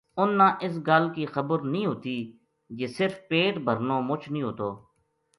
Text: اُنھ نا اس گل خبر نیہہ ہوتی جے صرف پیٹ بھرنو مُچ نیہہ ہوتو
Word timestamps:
اُنھ 0.21 0.35
نا 0.39 0.47
اس 0.63 0.73
گل 0.87 1.03
خبر 1.33 1.59
نیہہ 1.71 1.89
ہوتی 1.89 2.17
جے 2.77 2.87
صرف 2.97 3.15
پیٹ 3.29 3.53
بھرنو 3.65 3.97
مُچ 4.07 4.21
نیہہ 4.33 4.45
ہوتو 4.47 4.69